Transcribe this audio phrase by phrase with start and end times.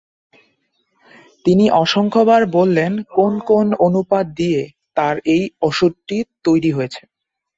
[1.45, 4.61] তিনি অসংখ্যবার বললেন কোন কোন অনুপান দিয়ে
[4.97, 7.01] তাঁর এই অষুধটি তৈরি হয়েছে।